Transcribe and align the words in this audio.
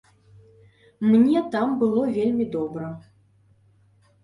Мне 1.09 1.43
там 1.57 1.67
было 1.85 2.03
вельмі 2.17 2.49
добра. 2.57 2.91